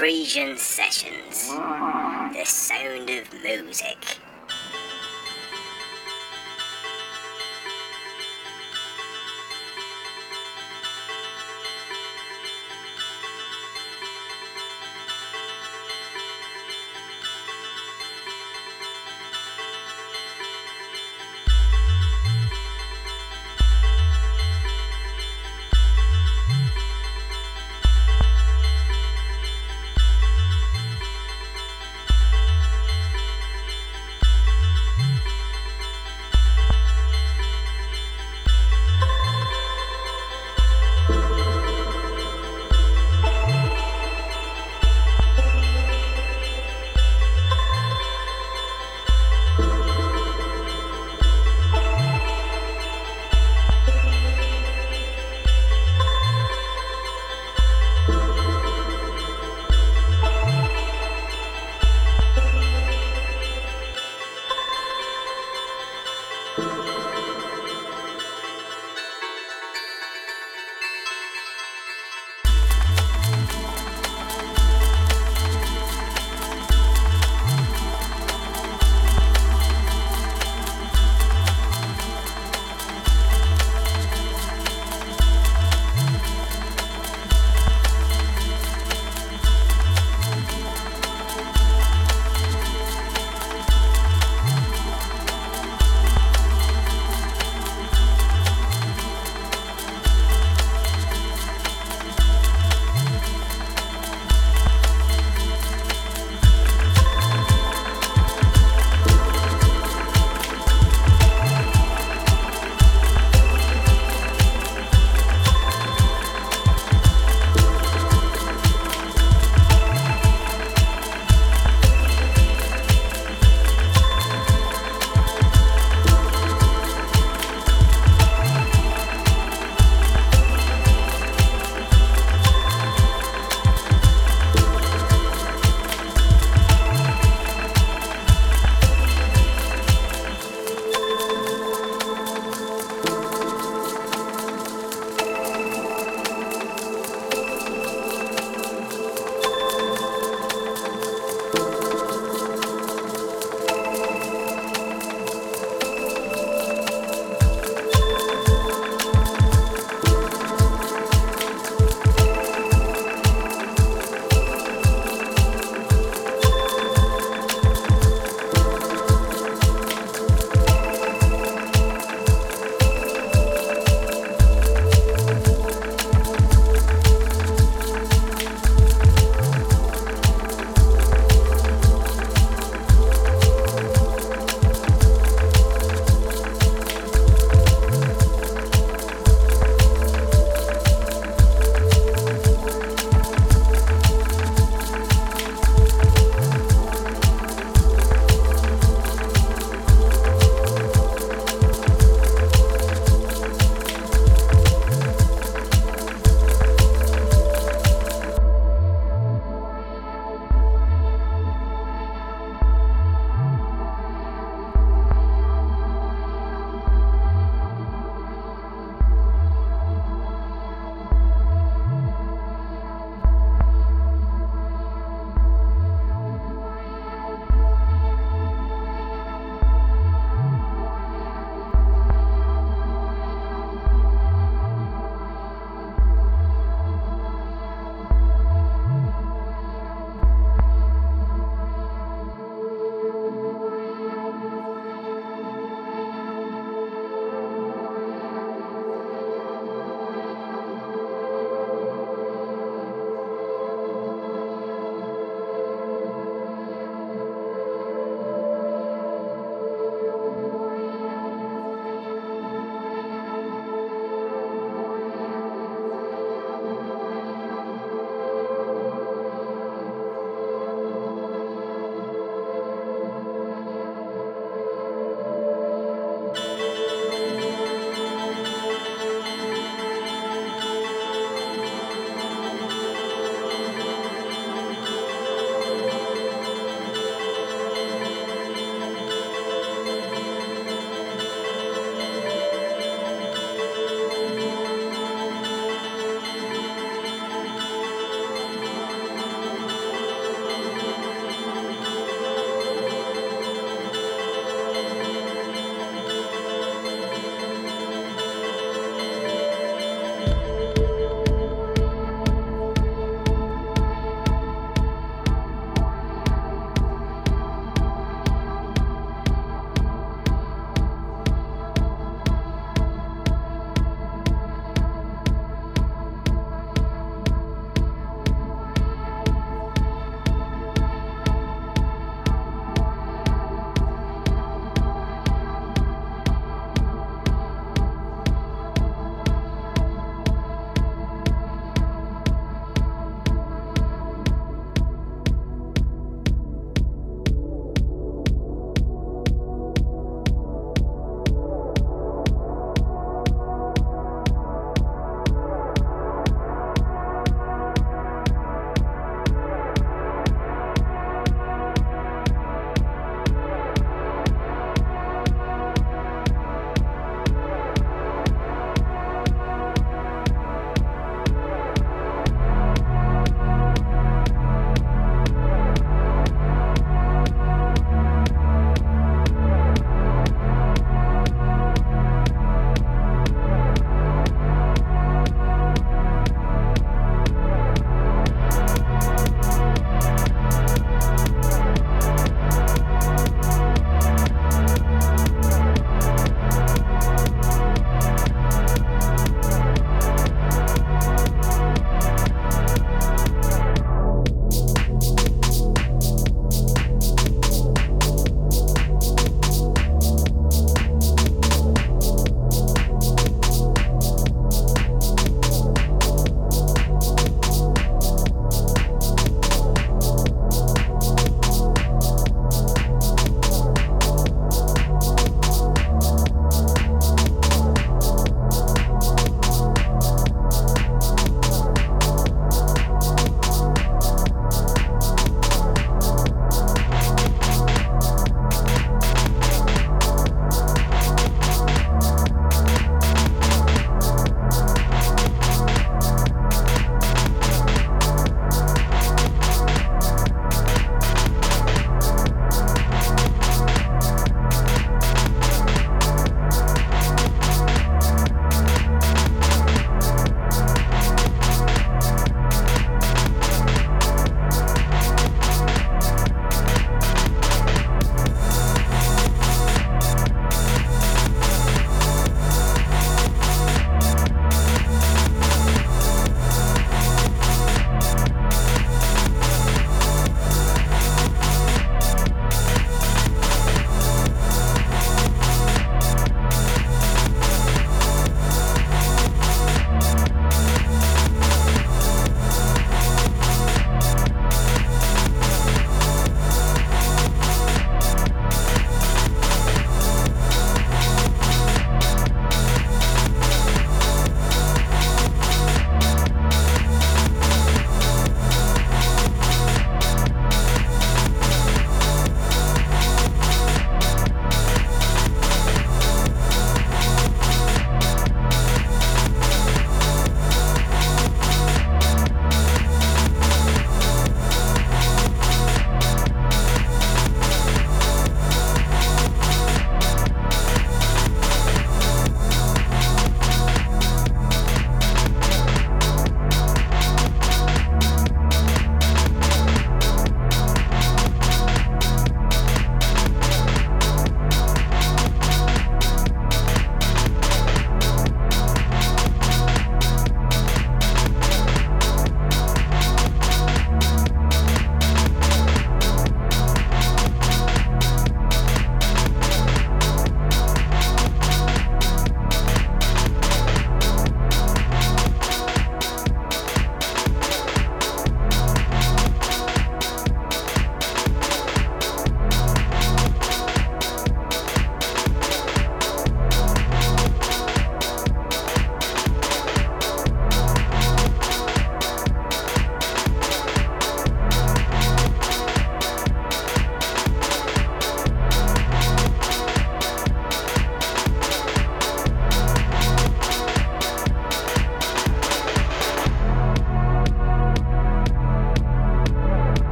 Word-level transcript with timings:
Frisian 0.00 0.56
Sessions. 0.56 1.48
The 1.48 2.44
sound 2.46 3.10
of 3.10 3.30
music. 3.42 3.98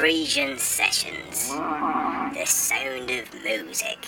Frisian 0.00 0.56
Sessions. 0.56 1.48
The 1.48 2.46
sound 2.46 3.10
of 3.10 3.34
music. 3.44 3.98